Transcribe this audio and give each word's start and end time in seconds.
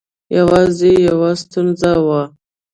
یوازې 0.37 0.91
یوه 1.07 1.31
ستونزه 1.41 1.91
وه. 2.05 2.21